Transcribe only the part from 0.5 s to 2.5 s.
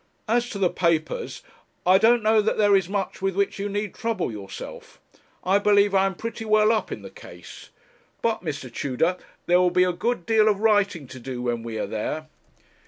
the papers, I don't know